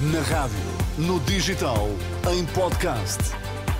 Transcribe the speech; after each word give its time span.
Na 0.00 0.22
rádio, 0.22 0.56
no 0.96 1.20
digital, 1.20 1.90
em 2.32 2.46
podcast. 2.54 3.18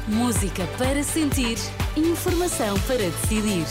Música 0.07 0.67
para 0.77 1.03
sentir, 1.03 1.57
informação 1.97 2.79
para 2.81 2.99
decidir. 2.99 3.65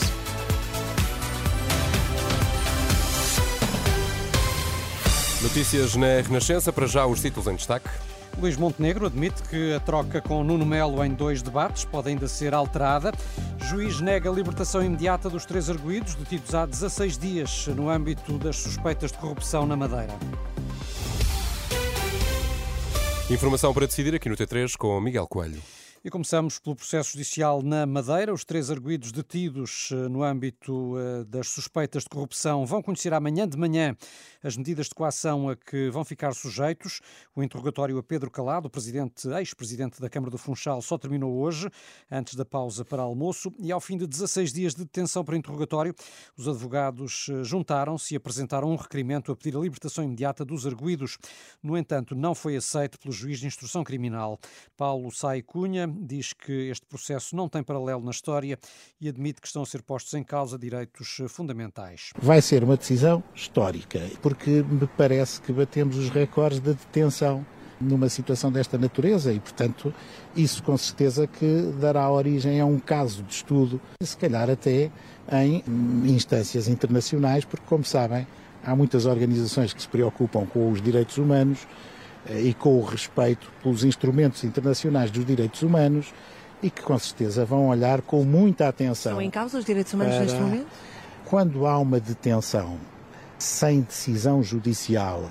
Notícias 5.40 5.94
na 5.94 6.20
Renascença, 6.22 6.72
para 6.72 6.88
já 6.88 7.06
os 7.06 7.20
títulos 7.20 7.46
em 7.46 7.54
destaque. 7.54 7.88
Luís 8.36 8.56
Montenegro 8.56 9.06
admite 9.06 9.40
que 9.44 9.74
a 9.74 9.78
troca 9.78 10.20
com 10.20 10.42
Nuno 10.42 10.66
Melo 10.66 11.04
em 11.04 11.14
dois 11.14 11.40
debates 11.40 11.84
pode 11.84 12.08
ainda 12.08 12.26
ser 12.26 12.52
alterada. 12.52 13.12
Juiz 13.68 14.00
nega 14.00 14.28
a 14.28 14.32
libertação 14.32 14.82
imediata 14.82 15.30
dos 15.30 15.44
três 15.44 15.70
arguídos 15.70 16.16
detidos 16.16 16.52
há 16.52 16.66
16 16.66 17.16
dias 17.16 17.68
no 17.68 17.88
âmbito 17.88 18.38
das 18.38 18.56
suspeitas 18.56 19.12
de 19.12 19.18
corrupção 19.18 19.64
na 19.64 19.76
Madeira. 19.76 20.14
Informação 23.30 23.74
para 23.74 23.84
decidir 23.86 24.14
aqui 24.14 24.26
no 24.26 24.36
T3 24.36 24.74
com 24.76 24.98
Miguel 25.00 25.26
Coelho. 25.28 25.60
E 26.08 26.10
começamos 26.10 26.58
pelo 26.58 26.74
processo 26.74 27.12
judicial 27.12 27.60
na 27.60 27.84
Madeira. 27.84 28.32
Os 28.32 28.42
três 28.42 28.70
arguídos 28.70 29.12
detidos 29.12 29.90
eh, 29.92 30.08
no 30.08 30.22
âmbito 30.22 30.94
eh, 30.98 31.24
das 31.24 31.48
suspeitas 31.48 32.04
de 32.04 32.08
corrupção 32.08 32.64
vão 32.64 32.80
conhecer 32.80 33.12
amanhã 33.12 33.46
de 33.46 33.58
manhã 33.58 33.94
as 34.42 34.56
medidas 34.56 34.86
de 34.86 34.94
coação 34.94 35.50
a 35.50 35.56
que 35.56 35.90
vão 35.90 36.06
ficar 36.06 36.32
sujeitos. 36.32 37.02
O 37.36 37.42
interrogatório 37.42 37.98
a 37.98 38.02
Pedro 38.02 38.30
Calado, 38.30 38.70
presidente, 38.70 39.28
ex-presidente 39.28 40.00
da 40.00 40.08
Câmara 40.08 40.30
do 40.30 40.38
Funchal, 40.38 40.80
só 40.80 40.96
terminou 40.96 41.36
hoje, 41.42 41.68
antes 42.10 42.34
da 42.36 42.44
pausa 42.44 42.86
para 42.86 43.02
almoço, 43.02 43.52
e 43.58 43.70
ao 43.70 43.80
fim 43.80 43.98
de 43.98 44.06
16 44.06 44.50
dias 44.50 44.74
de 44.74 44.84
detenção 44.84 45.22
para 45.22 45.36
interrogatório, 45.36 45.94
os 46.38 46.48
advogados 46.48 47.26
eh, 47.28 47.44
juntaram-se 47.44 48.14
e 48.14 48.16
apresentaram 48.16 48.70
um 48.70 48.76
requerimento 48.76 49.30
a 49.30 49.36
pedir 49.36 49.54
a 49.54 49.60
libertação 49.60 50.02
imediata 50.02 50.42
dos 50.42 50.66
arguídos. 50.66 51.18
No 51.62 51.76
entanto, 51.76 52.14
não 52.14 52.34
foi 52.34 52.56
aceito 52.56 52.98
pelo 52.98 53.12
juiz 53.12 53.40
de 53.40 53.46
instrução 53.46 53.84
criminal. 53.84 54.38
Paulo 54.74 55.12
Sai 55.12 55.42
Cunha 55.42 55.86
diz 55.98 56.32
que 56.32 56.70
este 56.70 56.86
processo 56.86 57.34
não 57.34 57.48
tem 57.48 57.62
paralelo 57.62 58.02
na 58.02 58.10
história 58.10 58.58
e 59.00 59.08
admite 59.08 59.40
que 59.40 59.46
estão 59.46 59.62
a 59.62 59.66
ser 59.66 59.82
postos 59.82 60.14
em 60.14 60.22
causa 60.22 60.58
direitos 60.58 61.18
fundamentais. 61.28 62.10
Vai 62.20 62.40
ser 62.40 62.64
uma 62.64 62.76
decisão 62.76 63.22
histórica, 63.34 64.00
porque 64.22 64.62
me 64.62 64.86
parece 64.96 65.40
que 65.40 65.52
batemos 65.52 65.96
os 65.96 66.08
recordes 66.08 66.60
da 66.60 66.72
detenção 66.72 67.44
numa 67.80 68.08
situação 68.08 68.50
desta 68.50 68.76
natureza 68.76 69.32
e, 69.32 69.38
portanto, 69.38 69.94
isso 70.34 70.62
com 70.62 70.76
certeza 70.76 71.26
que 71.26 71.72
dará 71.80 72.10
origem 72.10 72.60
a 72.60 72.66
um 72.66 72.78
caso 72.78 73.22
de 73.22 73.32
estudo, 73.32 73.80
se 74.02 74.16
calhar 74.16 74.50
até 74.50 74.90
em 75.32 75.62
instâncias 76.06 76.68
internacionais, 76.68 77.44
porque, 77.44 77.64
como 77.66 77.84
sabem, 77.84 78.26
há 78.64 78.74
muitas 78.74 79.06
organizações 79.06 79.72
que 79.72 79.80
se 79.80 79.88
preocupam 79.88 80.46
com 80.46 80.70
os 80.70 80.82
direitos 80.82 81.18
humanos 81.18 81.60
eh, 81.60 81.97
e 82.30 82.54
com 82.54 82.78
o 82.78 82.84
respeito 82.84 83.50
pelos 83.62 83.84
instrumentos 83.84 84.44
internacionais 84.44 85.10
dos 85.10 85.24
direitos 85.24 85.62
humanos 85.62 86.12
e 86.62 86.70
que 86.70 86.82
com 86.82 86.98
certeza 86.98 87.44
vão 87.44 87.68
olhar 87.68 88.02
com 88.02 88.24
muita 88.24 88.68
atenção. 88.68 89.12
Estão 89.12 89.22
em 89.22 89.30
causa 89.30 89.58
os 89.58 89.64
direitos 89.64 89.92
humanos 89.92 90.14
para... 90.14 90.24
neste 90.24 90.40
momento? 90.40 90.66
Quando 91.24 91.66
há 91.66 91.78
uma 91.78 92.00
detenção 92.00 92.78
sem 93.38 93.82
decisão 93.82 94.42
judicial 94.42 95.30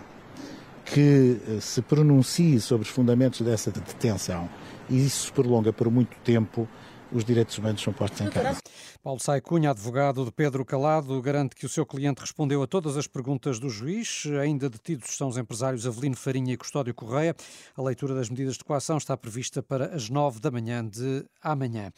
que 0.86 1.42
eh, 1.48 1.60
se 1.60 1.82
pronuncie 1.82 2.62
sobre 2.62 2.88
os 2.88 2.94
fundamentos 2.94 3.42
dessa 3.42 3.72
detenção 3.72 4.50
e 4.90 5.06
isso 5.06 5.26
se 5.26 5.32
prolonga 5.32 5.74
por 5.74 5.92
muito 5.92 6.16
tempo, 6.24 6.68
os 7.12 7.24
direitos 7.24 7.58
humanos 7.58 7.82
são 7.82 7.94
postos 7.94 8.22
em 8.22 8.30
causa. 8.30 8.60
Paulo 9.04 9.20
Sai 9.22 9.42
Cunha, 9.42 9.72
advogado 9.72 10.26
de 10.26 10.32
Pedro 10.32 10.66
Calado, 10.66 11.22
garante 11.22 11.56
que 11.56 11.66
o 11.66 11.70
seu 11.70 11.86
cliente 11.86 12.22
respondeu 12.22 12.62
a 12.62 12.68
todas 12.68 12.98
as 12.98 13.08
perguntas 13.08 13.60
do 13.60 13.70
juiz. 13.70 14.24
Ainda 14.42 14.70
detidos 14.70 15.10
estão 15.10 15.28
os 15.28 15.38
empresários 15.38 15.88
Avelino 15.88 16.16
Farinha 16.16 16.54
e 16.54 16.58
Custódio 16.58 16.94
Correia. 16.94 17.36
A 17.76 17.82
leitura 17.82 18.14
das 18.14 18.30
medidas 18.30 18.56
de 18.56 18.64
coação 18.64 18.98
está 18.98 19.16
prevista 19.16 19.64
para 19.64 19.96
as 19.96 20.10
nove 20.10 20.40
da 20.40 20.52
manhã 20.52 20.86
de 20.86 21.26
amanhã. 21.42 21.92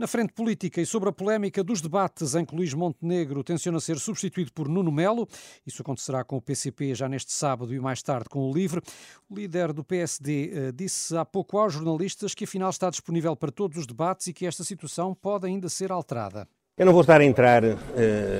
Na 0.00 0.06
frente 0.06 0.32
política 0.32 0.80
e 0.80 0.86
sobre 0.86 1.10
a 1.10 1.12
polémica 1.12 1.62
dos 1.62 1.82
debates 1.82 2.34
em 2.34 2.42
que 2.42 2.56
Luís 2.56 2.72
Montenegro 2.72 3.44
tenciona 3.44 3.78
ser 3.78 3.98
substituído 3.98 4.50
por 4.50 4.66
Nuno 4.66 4.90
Melo, 4.90 5.28
isso 5.66 5.82
acontecerá 5.82 6.24
com 6.24 6.38
o 6.38 6.40
PCP 6.40 6.94
já 6.94 7.06
neste 7.06 7.34
sábado 7.34 7.74
e 7.74 7.78
mais 7.78 8.02
tarde 8.02 8.26
com 8.30 8.48
o 8.48 8.50
LIVRE, 8.50 8.80
o 9.28 9.34
líder 9.34 9.74
do 9.74 9.84
PSD 9.84 10.52
eh, 10.54 10.72
disse 10.72 11.14
há 11.14 11.22
pouco 11.22 11.58
aos 11.58 11.74
jornalistas 11.74 12.34
que 12.34 12.44
afinal 12.44 12.70
está 12.70 12.88
disponível 12.88 13.36
para 13.36 13.52
todos 13.52 13.76
os 13.76 13.86
debates 13.86 14.26
e 14.28 14.32
que 14.32 14.46
esta 14.46 14.64
situação 14.64 15.14
pode 15.14 15.46
ainda 15.46 15.68
ser 15.68 15.92
alterada. 15.92 16.48
Eu 16.78 16.86
não 16.86 16.94
vou 16.94 17.02
estar 17.02 17.20
a 17.20 17.24
entrar 17.26 17.62
uh, 17.62 17.76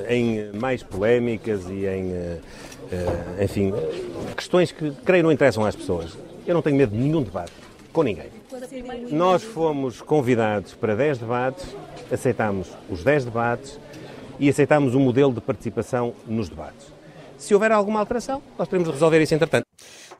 em 0.09 0.51
mais 0.53 0.81
polémicas 0.81 1.69
e 1.69 1.85
em, 1.85 2.05
uh, 2.05 2.41
uh, 3.37 3.43
enfim, 3.43 3.71
questões 4.35 4.71
que 4.71 4.89
creio 5.05 5.23
não 5.23 5.31
interessam 5.31 5.63
às 5.63 5.75
pessoas. 5.75 6.17
Eu 6.47 6.55
não 6.55 6.63
tenho 6.63 6.75
medo 6.75 6.91
de 6.91 6.97
nenhum 6.97 7.21
debate 7.21 7.53
com 7.93 8.01
ninguém. 8.01 8.40
Nós 9.11 9.43
fomos 9.43 10.01
convidados 10.01 10.73
para 10.73 10.95
10 10.95 11.19
debates, 11.19 11.75
aceitámos 12.11 12.69
os 12.89 13.03
10 13.03 13.25
debates 13.25 13.79
e 14.39 14.49
aceitámos 14.49 14.93
o 14.95 14.97
um 14.97 15.01
modelo 15.01 15.33
de 15.33 15.41
participação 15.41 16.13
nos 16.27 16.49
debates. 16.49 16.93
Se 17.37 17.53
houver 17.53 17.71
alguma 17.71 17.99
alteração, 17.99 18.41
nós 18.57 18.67
teremos 18.67 18.87
de 18.87 18.93
resolver 18.93 19.21
isso 19.21 19.33
entretanto. 19.33 19.70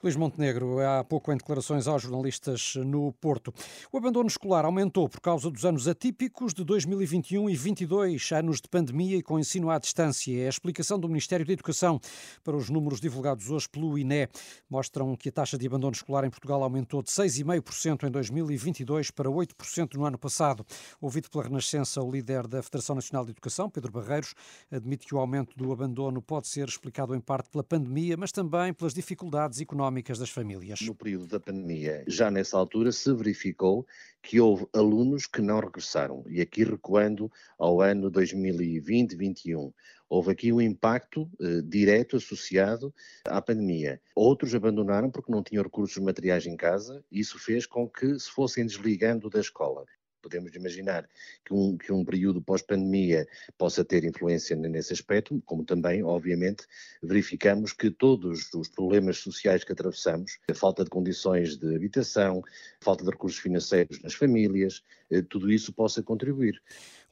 Luís 0.03 0.16
Montenegro, 0.16 0.79
há 0.79 1.03
pouco 1.03 1.31
em 1.31 1.38
declarações 1.38 1.88
aos 1.88 2.01
jornalistas 2.01 2.73
no 2.75 3.13
Porto. 3.13 3.53
O 3.91 4.00
abandono 4.00 4.28
escolar 4.28 4.66
aumentou 4.66 5.07
por 5.07 5.22
causa 5.22 5.51
dos 5.51 5.63
anos 5.63 5.88
atípicos 5.88 6.56
de 6.56 6.63
2021 6.63 7.47
e 7.47 7.56
22, 7.56 8.31
anos 8.31 8.59
de 8.59 8.67
pandemia 8.67 9.17
e 9.17 9.22
com 9.22 9.38
ensino 9.38 9.69
à 9.69 9.78
distância. 9.78 10.35
É 10.41 10.47
a 10.47 10.50
explicação 10.50 10.97
do 10.97 11.07
Ministério 11.07 11.45
da 11.45 11.53
Educação 11.53 12.00
para 12.44 12.57
os 12.57 12.67
números 12.67 13.00
divulgados 13.00 13.51
hoje 13.51 13.69
pelo 13.69 13.95
INE. 13.95 14.28
Mostram 14.67 15.16
que 15.16 15.29
a 15.29 15.31
taxa 15.31 15.56
de 15.56 15.67
abandono 15.67 15.94
escolar 15.94 16.25
em 16.25 16.31
Portugal 16.31 16.63
aumentou 16.63 17.03
de 17.03 17.11
6,5% 17.11 18.07
em 18.07 18.09
2022 18.09 19.11
para 19.11 19.29
8% 19.29 19.94
no 19.94 20.06
ano 20.06 20.17
passado. 20.17 20.66
Ouvido 21.00 21.29
pela 21.29 21.44
Renascença, 21.44 22.01
o 22.01 22.09
líder 22.09 22.47
da 22.47 22.63
Federação 22.63 22.95
Nacional 22.95 23.23
de 23.23 23.34
Educação, 23.34 23.69
Pedro 23.69 23.91
Barreiros, 23.91 24.34
admite 24.72 25.06
que 25.06 25.13
o 25.13 25.19
aumento 25.19 25.56
do 25.56 25.72
abandono 25.72 26.23
pode 26.23 26.47
ser 26.47 26.67
explicado 26.67 27.13
em 27.13 27.19
parte 27.19 27.51
pela 27.51 27.63
pandemia, 27.63 28.17
mas 28.17 28.31
também 28.31 28.73
pelas 28.73 28.95
dificuldades 28.95 29.61
económicas 29.61 29.91
económicas 29.91 30.18
das 30.18 30.29
famílias. 30.29 30.79
No 30.81 30.96
período 30.96 31.28
da 31.28 31.40
pandemia, 31.40 32.03
já 32.07 32.31
nessa 32.31 32.57
altura, 32.57 32.91
se 32.91 33.13
verificou 33.13 33.85
que 34.22 34.40
houve 34.40 34.66
alunos 34.74 35.28
que 35.28 35.41
não 35.41 35.59
regressaram. 35.59 36.24
E 36.28 36.40
aqui 36.40 36.63
recuando 36.63 37.29
ao 37.59 37.81
ano 37.81 38.09
2020-21, 38.09 39.74
houve 40.09 40.31
aqui 40.31 40.53
um 40.53 40.62
impacto 40.62 41.29
eh, 41.40 41.62
direto 41.63 42.16
associado 42.16 42.94
à 43.25 43.41
pandemia. 43.41 44.02
Outros 44.16 44.56
abandonaram 44.56 45.12
porque 45.12 45.31
não 45.31 45.44
tinham 45.44 45.63
recursos 45.63 45.97
materiais 46.02 46.46
em 46.46 46.56
casa, 46.56 47.03
e 47.12 47.19
isso 47.19 47.38
fez 47.38 47.66
com 47.66 47.90
que 47.90 48.18
se 48.18 48.29
fossem 48.31 48.66
desligando 48.66 49.29
da 49.29 49.40
escola 49.40 49.85
podemos 50.21 50.53
imaginar 50.55 51.07
que 51.45 51.53
um, 51.53 51.77
que 51.77 51.91
um 51.91 52.05
período 52.05 52.41
pós-pandemia 52.41 53.27
possa 53.57 53.83
ter 53.83 54.03
influência 54.03 54.55
nesse 54.55 54.93
aspecto, 54.93 55.41
como 55.45 55.63
também, 55.63 56.03
obviamente, 56.03 56.65
verificamos 57.01 57.73
que 57.73 57.89
todos 57.89 58.53
os 58.53 58.67
problemas 58.67 59.17
sociais 59.17 59.63
que 59.63 59.71
atravessamos, 59.71 60.39
a 60.49 60.53
falta 60.53 60.83
de 60.83 60.89
condições 60.89 61.57
de 61.57 61.75
habitação, 61.75 62.43
falta 62.79 63.03
de 63.03 63.11
recursos 63.11 63.39
financeiros 63.39 64.01
nas 64.01 64.13
famílias, 64.13 64.83
tudo 65.19 65.51
isso 65.51 65.73
possa 65.73 66.03
contribuir. 66.03 66.61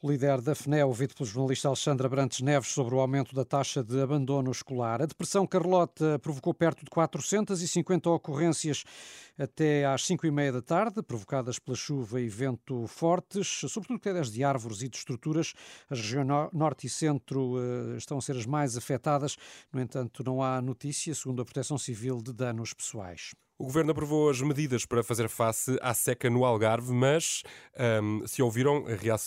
O 0.02 0.10
líder 0.10 0.40
da 0.40 0.54
FNE, 0.54 0.82
ouvido 0.82 1.14
pelo 1.14 1.28
jornalista 1.28 1.68
Alexandra 1.68 2.08
Brantes 2.08 2.40
Neves 2.40 2.70
sobre 2.70 2.94
o 2.94 3.00
aumento 3.00 3.34
da 3.34 3.44
taxa 3.44 3.84
de 3.84 4.00
abandono 4.00 4.50
escolar. 4.50 5.02
A 5.02 5.06
depressão 5.06 5.46
Carlota 5.46 6.18
provocou 6.20 6.54
perto 6.54 6.82
de 6.86 6.90
450 6.90 8.08
ocorrências 8.08 8.82
até 9.38 9.84
às 9.84 10.06
5 10.06 10.26
e 10.26 10.30
meia 10.30 10.52
da 10.52 10.62
tarde, 10.62 11.02
provocadas 11.02 11.58
pela 11.58 11.76
chuva 11.76 12.18
e 12.18 12.30
vento 12.30 12.86
fortes, 12.86 13.46
sobretudo 13.68 14.00
quedas 14.00 14.30
de 14.30 14.42
árvores 14.42 14.80
e 14.80 14.88
de 14.88 14.96
estruturas. 14.96 15.52
As 15.90 16.00
regiões 16.00 16.26
norte 16.50 16.86
e 16.86 16.90
centro 16.90 17.56
uh, 17.56 17.96
estão 17.98 18.16
a 18.16 18.22
ser 18.22 18.36
as 18.36 18.46
mais 18.46 18.78
afetadas. 18.78 19.36
No 19.70 19.82
entanto, 19.82 20.24
não 20.24 20.42
há 20.42 20.62
notícia, 20.62 21.14
segundo 21.14 21.42
a 21.42 21.44
Proteção 21.44 21.76
Civil, 21.76 22.22
de 22.22 22.32
danos 22.32 22.72
pessoais. 22.72 23.32
O 23.60 23.64
governo 23.64 23.90
aprovou 23.90 24.30
as 24.30 24.40
medidas 24.40 24.86
para 24.86 25.04
fazer 25.04 25.28
face 25.28 25.78
à 25.82 25.92
seca 25.92 26.30
no 26.30 26.46
Algarve, 26.46 26.94
mas 26.94 27.42
um, 28.02 28.26
se 28.26 28.40
ouviram, 28.40 28.86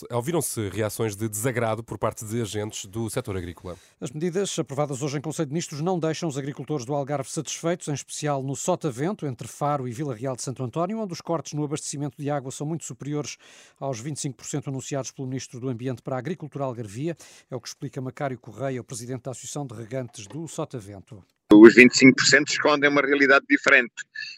ouviram-se 0.10 0.70
reações 0.70 1.16
de 1.16 1.30
desagrado 1.30 1.84
por 1.84 2.00
parte 2.00 2.26
de 2.26 2.42
agentes 2.42 2.86
do 2.86 3.08
setor 3.12 3.38
agrícola. 3.38 3.78
As 4.02 4.10
medidas 4.10 4.58
aprovadas 4.58 5.04
hoje 5.04 5.20
em 5.20 5.22
Conselho 5.22 5.46
de 5.46 5.54
Ministros 5.54 5.82
não 5.82 6.00
deixam 6.00 6.28
os 6.28 6.36
agricultores 6.36 6.84
do 6.84 6.96
Algarve 6.96 7.30
satisfeitos, 7.30 7.88
em 7.90 7.94
especial 7.94 8.42
no 8.42 8.56
Sotavento, 8.56 9.28
entre 9.28 9.48
Faro 9.48 9.88
e 9.88 9.92
Vila 9.92 10.16
Real 10.16 10.36
de 10.36 10.42
Santo 10.42 10.64
António, 10.64 11.00
onde 11.00 11.14
os 11.14 11.22
cortes 11.22 11.54
no 11.54 11.64
abastecimento 11.64 12.20
de 12.20 12.32
água 12.32 12.50
são 12.50 12.66
muito 12.66 12.86
superiores 12.86 13.38
aos 13.80 14.02
25% 14.02 14.68
anunciados 14.68 15.12
pelo 15.12 15.28
Ministro 15.28 15.60
do 15.60 15.70
Ambiente 15.70 16.02
para 16.02 16.16
a 16.16 16.20
Agricultura 16.20 16.66
Algarvia. 16.66 17.16
É 17.52 17.56
o 17.56 17.62
que 17.62 17.68
explica 17.68 18.02
Macário 18.02 18.40
Correia, 18.40 18.82
o 18.82 18.84
Presidente 18.84 19.26
da 19.26 19.32
Associação 19.32 19.68
de 19.68 19.76
Regantes 19.76 20.26
do 20.26 20.48
Sotavento. 20.48 21.24
Os 21.64 21.74
25% 21.76 22.50
escondem 22.50 22.90
uma 22.90 23.02
realidade 23.02 23.46
diferente. 23.50 23.94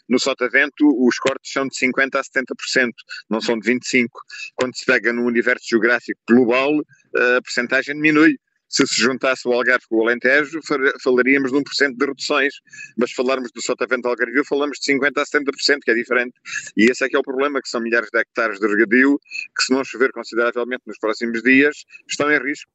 No 0.08 0.16
Sotavento, 0.16 0.84
os 1.04 1.18
cortes 1.18 1.52
são 1.52 1.66
de 1.66 1.74
50% 1.76 2.14
a 2.14 2.22
70%, 2.22 2.92
não 3.28 3.40
são 3.40 3.58
de 3.58 3.68
25%. 3.68 4.06
Quando 4.54 4.76
se 4.76 4.86
pega 4.86 5.12
no 5.12 5.24
universo 5.24 5.66
geográfico 5.68 6.20
global, 6.30 6.70
a 7.16 7.42
percentagem 7.42 7.96
diminui. 7.96 8.36
se 8.68 8.86
se 8.86 9.00
juntasse 9.00 9.48
o 9.48 9.52
Algarve 9.52 9.84
com 9.88 9.96
o 9.96 10.02
Alentejo, 10.02 10.60
falaríamos 11.02 11.50
de 11.50 11.58
1% 11.58 11.96
de 11.96 12.06
reduções, 12.06 12.54
mas 12.96 13.10
falarmos 13.10 13.50
do 13.52 13.60
Sotavento 13.60 14.06
Algarvio, 14.06 14.44
falamos 14.44 14.78
de 14.78 14.92
50% 14.92 15.18
a 15.18 15.24
70%, 15.24 15.78
que 15.82 15.90
é 15.90 15.94
diferente. 15.94 16.34
E 16.76 16.90
esse 16.90 17.04
é 17.04 17.08
que 17.08 17.16
é 17.16 17.18
o 17.18 17.22
problema, 17.22 17.60
que 17.60 17.68
são 17.68 17.80
milhares 17.80 18.08
de 18.12 18.20
hectares 18.20 18.60
de 18.60 18.68
regadio, 18.68 19.18
que 19.56 19.64
se 19.64 19.72
não 19.72 19.82
chover 19.84 20.12
consideravelmente 20.12 20.82
nos 20.86 20.98
próximos 20.98 21.42
dias, 21.42 21.84
estão 22.08 22.30
em 22.30 22.38
risco. 22.40 22.70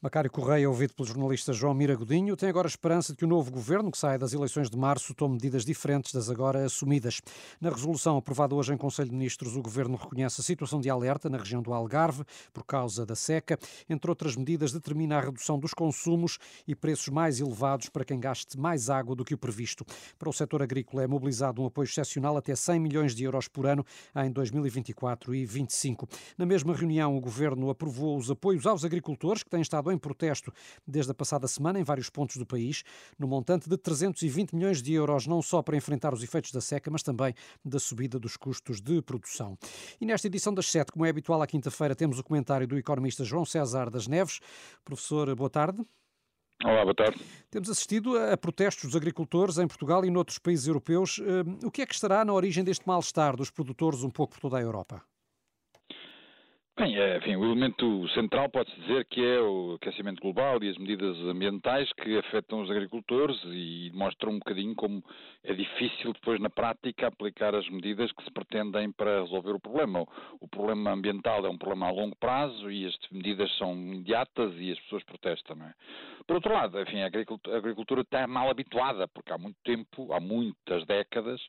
Macário 0.00 0.30
Correia, 0.30 0.68
ouvido 0.68 0.94
pelo 0.94 1.08
jornalista 1.08 1.52
João 1.52 1.72
Mira 1.72 1.94
Godinho, 1.94 2.36
tem 2.36 2.48
agora 2.48 2.66
esperança 2.66 3.12
de 3.12 3.18
que 3.18 3.24
o 3.24 3.28
novo 3.28 3.50
governo, 3.50 3.90
que 3.90 3.98
sai 3.98 4.18
das 4.18 4.32
eleições 4.32 4.68
de 4.68 4.76
março, 4.76 5.14
tome 5.14 5.34
medidas 5.34 5.64
diferentes 5.64 6.12
das 6.12 6.28
agora 6.28 6.64
assumidas. 6.64 7.20
Na 7.60 7.70
resolução 7.70 8.16
aprovada 8.16 8.54
hoje 8.54 8.74
em 8.74 8.76
Conselho 8.76 9.08
de 9.08 9.14
Ministros, 9.14 9.56
o 9.56 9.62
governo 9.62 9.96
reconhece 9.96 10.40
a 10.40 10.44
situação 10.44 10.80
de 10.80 10.90
alerta 10.90 11.30
na 11.30 11.38
região 11.38 11.62
do 11.62 11.72
Algarve 11.72 12.24
por 12.52 12.64
causa 12.64 13.06
da 13.06 13.14
seca. 13.14 13.58
Entre 13.88 14.10
outras 14.10 14.36
medidas, 14.36 14.72
determina 14.72 15.16
a 15.16 15.20
redução 15.20 15.58
dos 15.58 15.72
consumos 15.72 16.38
e 16.66 16.74
preços 16.74 17.08
mais 17.08 17.40
elevados 17.40 17.88
para 17.88 18.04
quem 18.04 18.20
gaste 18.20 18.58
mais 18.58 18.90
água 18.90 19.14
do 19.14 19.24
que 19.24 19.34
o 19.34 19.38
previsto. 19.38 19.84
Para 20.18 20.28
o 20.28 20.32
setor 20.32 20.62
agrícola 20.62 21.02
é 21.02 21.06
mobilizado 21.06 21.62
um 21.62 21.66
apoio 21.66 21.84
excepcional 21.84 22.36
até 22.36 22.54
100 22.54 22.80
milhões 22.80 23.14
de 23.14 23.24
euros 23.24 23.48
por 23.48 23.66
ano 23.66 23.84
em 24.16 24.30
2024 24.30 25.34
e 25.34 25.44
2025. 25.44 26.08
Na 26.36 26.44
mesma 26.44 26.74
reunião, 26.74 27.16
o 27.16 27.20
governo 27.20 27.70
aprovou 27.70 28.16
os 28.16 28.30
apoios 28.30 28.66
aos 28.66 28.84
agricultores 28.84 29.42
que 29.42 29.50
têm 29.54 29.62
estado 29.62 29.90
em 29.92 29.98
protesto 29.98 30.52
desde 30.86 31.12
a 31.12 31.14
passada 31.14 31.46
semana 31.46 31.78
em 31.78 31.84
vários 31.84 32.10
pontos 32.10 32.36
do 32.36 32.46
país, 32.46 32.82
no 33.18 33.28
montante 33.28 33.68
de 33.68 33.76
320 33.76 34.54
milhões 34.54 34.82
de 34.82 34.92
euros, 34.92 35.26
não 35.26 35.40
só 35.40 35.62
para 35.62 35.76
enfrentar 35.76 36.12
os 36.12 36.22
efeitos 36.22 36.50
da 36.50 36.60
seca, 36.60 36.90
mas 36.90 37.02
também 37.02 37.34
da 37.64 37.78
subida 37.78 38.18
dos 38.18 38.36
custos 38.36 38.80
de 38.80 39.00
produção. 39.02 39.56
E 40.00 40.06
nesta 40.06 40.26
edição 40.26 40.52
das 40.52 40.66
sete, 40.66 40.92
como 40.92 41.04
é 41.06 41.10
habitual 41.10 41.40
à 41.40 41.46
quinta-feira, 41.46 41.94
temos 41.94 42.18
o 42.18 42.24
comentário 42.24 42.66
do 42.66 42.76
economista 42.76 43.24
João 43.24 43.44
César 43.44 43.90
das 43.90 44.06
Neves. 44.06 44.40
Professor, 44.84 45.34
boa 45.34 45.50
tarde. 45.50 45.84
Olá, 46.64 46.82
boa 46.82 46.94
tarde. 46.94 47.20
Temos 47.50 47.68
assistido 47.68 48.16
a 48.18 48.36
protestos 48.36 48.84
dos 48.84 48.96
agricultores 48.96 49.58
em 49.58 49.66
Portugal 49.66 50.04
e 50.04 50.10
noutros 50.10 50.38
países 50.38 50.66
europeus. 50.66 51.18
Hum, 51.18 51.58
o 51.64 51.70
que 51.70 51.82
é 51.82 51.86
que 51.86 51.94
estará 51.94 52.24
na 52.24 52.32
origem 52.32 52.64
deste 52.64 52.86
mal-estar 52.86 53.36
dos 53.36 53.50
produtores 53.50 54.02
um 54.02 54.10
pouco 54.10 54.34
por 54.34 54.40
toda 54.40 54.58
a 54.58 54.62
Europa? 54.62 55.02
Bem, 56.76 56.98
é, 56.98 57.18
enfim, 57.18 57.36
o 57.36 57.44
elemento 57.44 58.08
central 58.08 58.48
pode-se 58.48 58.74
dizer 58.80 59.04
que 59.04 59.24
é 59.24 59.40
o 59.40 59.74
aquecimento 59.74 60.20
global 60.20 60.60
e 60.60 60.68
as 60.68 60.76
medidas 60.76 61.16
ambientais 61.18 61.88
que 61.92 62.18
afetam 62.18 62.62
os 62.62 62.70
agricultores 62.70 63.40
e 63.44 63.92
mostram 63.94 64.32
um 64.32 64.38
bocadinho 64.40 64.74
como 64.74 65.00
é 65.44 65.54
difícil 65.54 66.12
depois 66.12 66.40
na 66.40 66.50
prática 66.50 67.06
aplicar 67.06 67.54
as 67.54 67.68
medidas 67.70 68.10
que 68.10 68.24
se 68.24 68.30
pretendem 68.32 68.90
para 68.90 69.20
resolver 69.20 69.52
o 69.52 69.60
problema. 69.60 70.04
O 70.40 70.48
problema 70.48 70.90
ambiental 70.90 71.46
é 71.46 71.48
um 71.48 71.56
problema 71.56 71.86
a 71.86 71.92
longo 71.92 72.16
prazo 72.16 72.68
e 72.68 72.84
as 72.86 72.98
medidas 73.12 73.56
são 73.56 73.72
imediatas 73.72 74.52
e 74.58 74.72
as 74.72 74.80
pessoas 74.80 75.04
protestam, 75.04 75.54
não 75.54 75.66
é? 75.66 75.74
Por 76.26 76.34
outro 76.34 76.52
lado, 76.52 76.80
enfim, 76.80 77.02
a 77.02 77.06
agricultura, 77.06 77.54
a 77.54 77.58
agricultura 77.60 78.00
está 78.00 78.26
mal 78.26 78.50
habituada 78.50 79.06
porque 79.06 79.32
há 79.32 79.38
muito 79.38 79.58
tempo, 79.62 80.12
há 80.12 80.18
muitas 80.18 80.84
décadas, 80.86 81.40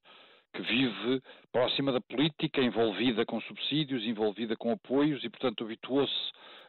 que 0.55 0.61
vive 0.61 1.21
próxima 1.51 1.91
da 1.91 1.99
política, 1.99 2.61
envolvida 2.61 3.25
com 3.25 3.41
subsídios, 3.41 4.03
envolvida 4.03 4.55
com 4.55 4.71
apoios 4.71 5.23
e, 5.23 5.29
portanto, 5.29 5.63
habituou-se 5.63 6.13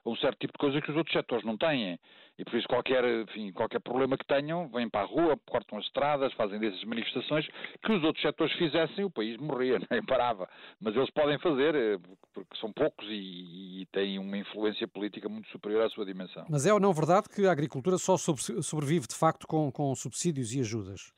a 0.04 0.10
um 0.10 0.16
certo 0.16 0.38
tipo 0.38 0.52
de 0.52 0.58
coisa 0.58 0.80
que 0.80 0.90
os 0.90 0.96
outros 0.96 1.12
setores 1.12 1.44
não 1.44 1.56
têm. 1.56 1.98
E 2.38 2.44
por 2.44 2.56
isso 2.56 2.68
qualquer, 2.68 3.02
enfim, 3.22 3.50
qualquer 3.50 3.80
problema 3.80 4.16
que 4.18 4.26
tenham, 4.26 4.68
vêm 4.68 4.88
para 4.90 5.02
a 5.02 5.06
rua, 5.06 5.38
cortam 5.46 5.78
as 5.78 5.84
estradas, 5.86 6.32
fazem 6.34 6.58
dessas 6.58 6.84
manifestações, 6.84 7.46
que 7.82 7.92
os 7.92 8.04
outros 8.04 8.20
setores 8.20 8.52
fizessem, 8.56 9.04
o 9.04 9.10
país 9.10 9.38
morria, 9.38 9.78
nem 9.90 10.04
parava. 10.04 10.48
Mas 10.80 10.94
eles 10.94 11.10
podem 11.10 11.38
fazer, 11.38 11.74
eh, 11.74 11.98
porque 12.34 12.56
são 12.60 12.70
poucos 12.72 13.06
e, 13.08 13.82
e 13.82 13.86
têm 13.86 14.18
uma 14.18 14.36
influência 14.36 14.86
política 14.86 15.28
muito 15.28 15.48
superior 15.48 15.84
à 15.84 15.88
sua 15.88 16.04
dimensão. 16.04 16.44
Mas 16.50 16.66
é 16.66 16.74
ou 16.74 16.78
não 16.78 16.92
verdade 16.92 17.28
que 17.28 17.46
a 17.46 17.52
agricultura 17.52 17.96
só 17.96 18.16
sobrevive 18.18 19.06
de 19.06 19.14
facto 19.14 19.46
com, 19.46 19.72
com 19.72 19.94
subsídios 19.94 20.54
e 20.54 20.60
ajudas? 20.60 21.12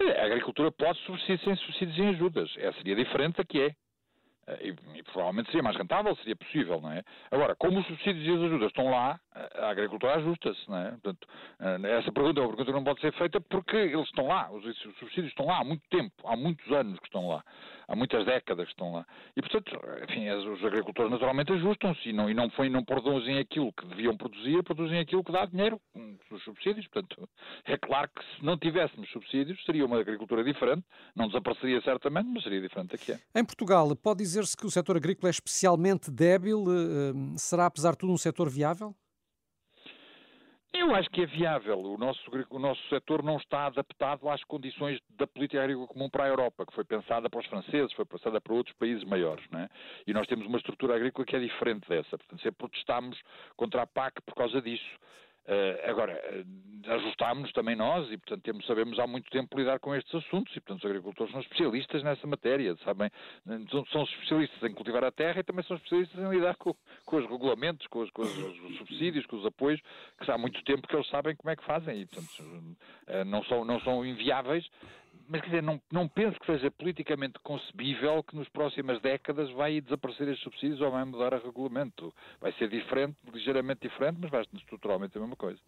A 0.00 0.24
agricultura 0.24 0.70
pode 0.72 0.98
subsistir 1.00 1.38
sem 1.40 1.54
subsídios 1.56 1.98
e 1.98 2.02
ajudas. 2.02 2.54
Essa 2.58 2.78
seria 2.78 2.96
diferente 2.96 3.36
da 3.36 3.44
que 3.44 3.60
é. 3.60 3.74
Eh, 4.46 4.68
e, 4.68 4.98
e, 4.98 5.02
provavelmente 5.04 5.46
seria 5.46 5.62
mais 5.62 5.76
rentável, 5.76 6.14
seria 6.16 6.34
possível, 6.34 6.80
não 6.80 6.90
é? 6.90 7.02
Agora, 7.30 7.54
como 7.54 7.78
os 7.78 7.86
subsídios 7.86 8.26
e 8.26 8.30
as 8.30 8.40
ajudas 8.42 8.68
estão 8.68 8.90
lá, 8.90 9.20
a 9.34 9.70
agricultura 9.70 10.16
ajusta-se, 10.16 10.68
não 10.68 10.78
é? 10.78 10.90
Portanto, 10.90 11.28
eh, 11.60 11.98
essa 11.98 12.12
pergunta 12.12 12.40
é 12.40 12.42
uma 12.42 12.48
pergunta 12.48 12.64
que 12.64 12.78
não 12.78 12.84
pode 12.84 13.00
ser 13.00 13.12
feita 13.14 13.40
porque 13.40 13.76
eles 13.76 14.06
estão 14.06 14.26
lá, 14.26 14.50
os 14.50 14.62
subsídios 14.98 15.28
estão 15.28 15.46
lá 15.46 15.60
há 15.60 15.64
muito 15.64 15.82
tempo, 15.90 16.12
há 16.24 16.36
muitos 16.36 16.70
anos 16.70 16.98
que 16.98 17.06
estão 17.06 17.28
lá 17.28 17.42
há 17.92 17.96
muitas 17.96 18.24
décadas 18.24 18.66
que 18.66 18.72
estão 18.72 18.92
lá. 18.92 19.06
E, 19.36 19.42
portanto, 19.42 19.78
enfim, 20.08 20.28
os 20.30 20.64
agricultores 20.64 21.10
naturalmente 21.10 21.52
ajustam-se 21.52 22.08
e 22.08 22.12
não, 22.12 22.30
e 22.30 22.34
não, 22.34 22.50
foi, 22.50 22.68
não 22.68 22.82
produzem 22.82 23.38
aquilo 23.38 23.72
que 23.72 23.86
deviam 23.86 24.16
produzir, 24.16 24.62
produzem 24.62 24.98
aquilo 24.98 25.22
que 25.22 25.30
dá 25.30 25.44
dinheiro, 25.44 25.78
os 26.30 26.42
subsídios. 26.42 26.86
Portanto, 26.88 27.28
é 27.66 27.76
claro 27.76 28.08
que 28.14 28.24
se 28.36 28.44
não 28.44 28.56
tivéssemos 28.56 29.10
subsídios, 29.10 29.62
seria 29.64 29.84
uma 29.84 30.00
agricultura 30.00 30.42
diferente, 30.42 30.84
não 31.14 31.26
desapareceria 31.26 31.80
certamente, 31.82 32.28
mas 32.32 32.42
seria 32.42 32.60
diferente 32.60 32.96
que 32.96 33.12
é. 33.12 33.18
Em 33.34 33.44
Portugal, 33.44 33.94
pode 33.96 34.18
dizer-se 34.18 34.56
que 34.56 34.66
o 34.66 34.70
setor 34.70 34.96
agrícola 34.96 35.28
é 35.28 35.32
especialmente 35.32 36.10
débil? 36.10 36.64
Eh, 36.68 37.12
será, 37.36 37.66
apesar 37.66 37.92
de 37.92 37.98
tudo, 37.98 38.12
um 38.12 38.18
setor 38.18 38.48
viável? 38.48 38.94
Eu 40.74 40.94
acho 40.94 41.10
que 41.10 41.22
é 41.22 41.26
viável. 41.26 41.78
O 41.78 41.98
nosso, 41.98 42.22
o 42.48 42.58
nosso 42.58 42.80
setor 42.88 43.22
não 43.22 43.36
está 43.36 43.66
adaptado 43.66 44.26
às 44.28 44.42
condições 44.44 44.98
da 45.10 45.26
política 45.26 45.62
agrícola 45.62 45.86
comum 45.86 46.08
para 46.08 46.24
a 46.24 46.28
Europa, 46.28 46.64
que 46.64 46.72
foi 46.74 46.82
pensada 46.82 47.28
para 47.28 47.40
os 47.40 47.46
franceses, 47.46 47.92
foi 47.92 48.06
pensada 48.06 48.40
para 48.40 48.54
outros 48.54 48.74
países 48.76 49.04
maiores. 49.04 49.44
Não 49.50 49.60
é? 49.60 49.68
E 50.06 50.14
nós 50.14 50.26
temos 50.26 50.46
uma 50.46 50.56
estrutura 50.56 50.96
agrícola 50.96 51.26
que 51.26 51.36
é 51.36 51.40
diferente 51.40 51.86
dessa. 51.88 52.16
Portanto, 52.16 52.42
sempre 52.42 52.58
protestámos 52.58 53.20
contra 53.54 53.82
a 53.82 53.86
PAC 53.86 54.22
por 54.22 54.34
causa 54.34 54.62
disso. 54.62 54.98
Uh, 55.44 55.90
agora, 55.90 56.12
uh, 56.12 56.92
ajustámos 56.92 57.50
também 57.52 57.74
nós 57.74 58.10
e, 58.10 58.16
portanto, 58.16 58.42
temos, 58.42 58.66
sabemos 58.66 58.98
há 58.98 59.06
muito 59.06 59.28
tempo 59.30 59.58
lidar 59.58 59.78
com 59.80 59.94
estes 59.94 60.14
assuntos 60.14 60.54
e, 60.54 60.60
portanto, 60.60 60.84
os 60.84 60.90
agricultores 60.90 61.32
são 61.32 61.40
especialistas 61.40 62.02
nessa 62.02 62.26
matéria, 62.26 62.76
sabem? 62.84 63.10
São, 63.70 63.84
são 63.86 64.02
especialistas 64.04 64.62
em 64.62 64.72
cultivar 64.72 65.04
a 65.04 65.10
terra 65.10 65.40
e 65.40 65.42
também 65.42 65.64
são 65.64 65.76
especialistas 65.76 66.20
em 66.20 66.30
lidar 66.30 66.56
com, 66.56 66.74
com 67.04 67.16
os 67.16 67.28
regulamentos, 67.28 67.86
com, 67.88 68.00
os, 68.00 68.10
com 68.10 68.22
os, 68.22 68.36
os, 68.38 68.76
subsídios, 68.78 69.26
com 69.26 69.36
os 69.36 69.46
apoios, 69.46 69.80
que 70.20 70.30
há 70.30 70.38
muito 70.38 70.62
tempo 70.64 70.86
que 70.86 70.94
eles 70.94 71.08
sabem 71.08 71.34
como 71.34 71.50
é 71.50 71.56
que 71.56 71.64
fazem 71.64 72.02
e, 72.02 72.06
portanto, 72.06 72.42
uh, 72.42 73.24
não, 73.24 73.44
são, 73.44 73.64
não 73.64 73.80
são 73.80 74.04
inviáveis 74.06 74.68
mas 75.28 75.40
quer 75.40 75.46
dizer, 75.48 75.62
não, 75.62 75.80
não 75.90 76.08
penso 76.08 76.38
que 76.38 76.46
seja 76.46 76.70
politicamente 76.70 77.38
concebível 77.42 78.22
que 78.22 78.36
nas 78.36 78.48
próximas 78.48 79.00
décadas 79.00 79.50
vai 79.52 79.80
desaparecer 79.80 80.28
estes 80.28 80.44
subsídios 80.44 80.80
ou 80.80 80.90
vai 80.90 81.04
mudar 81.04 81.34
o 81.34 81.44
regulamento. 81.44 82.12
Vai 82.40 82.52
ser 82.54 82.68
diferente, 82.68 83.16
ligeiramente 83.32 83.88
diferente, 83.88 84.18
mas 84.20 84.30
vai 84.30 84.44
ser 84.44 84.56
estruturalmente 84.56 85.16
a 85.16 85.20
mesma 85.20 85.36
coisa. 85.36 85.58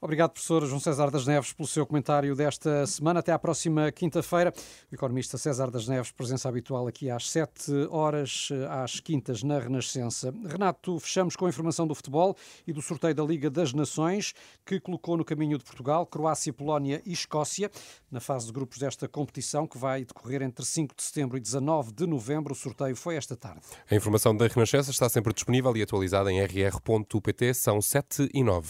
Obrigado, 0.00 0.32
professor 0.32 0.64
João 0.66 0.80
César 0.80 1.10
das 1.10 1.26
Neves, 1.26 1.52
pelo 1.52 1.66
seu 1.66 1.86
comentário 1.86 2.34
desta 2.34 2.86
semana. 2.86 3.20
Até 3.20 3.32
à 3.32 3.38
próxima 3.38 3.90
quinta-feira. 3.92 4.52
O 4.90 4.94
economista 4.94 5.38
César 5.38 5.70
das 5.70 5.88
Neves, 5.88 6.10
presença 6.10 6.48
habitual 6.48 6.86
aqui 6.86 7.10
às 7.10 7.28
7 7.30 7.88
horas, 7.90 8.48
às 8.70 9.00
quintas, 9.00 9.42
na 9.42 9.58
Renascença. 9.58 10.32
Renato, 10.46 10.98
fechamos 10.98 11.36
com 11.36 11.46
a 11.46 11.48
informação 11.48 11.86
do 11.86 11.94
futebol 11.94 12.36
e 12.66 12.72
do 12.72 12.82
sorteio 12.82 13.14
da 13.14 13.24
Liga 13.24 13.50
das 13.50 13.72
Nações, 13.72 14.34
que 14.64 14.80
colocou 14.80 15.16
no 15.16 15.24
caminho 15.24 15.58
de 15.58 15.64
Portugal, 15.64 16.06
Croácia, 16.06 16.52
Polónia 16.52 17.02
e 17.04 17.12
Escócia, 17.12 17.70
na 18.10 18.20
fase 18.20 18.46
de 18.46 18.52
grupos 18.52 18.78
desta 18.78 18.93
esta 18.94 19.08
competição 19.08 19.66
que 19.66 19.76
vai 19.76 20.04
decorrer 20.04 20.40
entre 20.42 20.64
5 20.64 20.94
de 20.96 21.02
setembro 21.02 21.36
e 21.36 21.40
19 21.40 21.92
de 21.92 22.06
novembro. 22.06 22.52
O 22.52 22.56
sorteio 22.56 22.94
foi 22.94 23.16
esta 23.16 23.36
tarde. 23.36 23.60
A 23.90 23.94
informação 23.94 24.36
da 24.36 24.46
Renascença 24.46 24.90
está 24.90 25.08
sempre 25.08 25.34
disponível 25.34 25.76
e 25.76 25.82
atualizada 25.82 26.30
em 26.32 26.40
rr.pt. 26.40 27.54
São 27.54 27.82
7 27.82 28.30
e 28.32 28.42
9. 28.42 28.68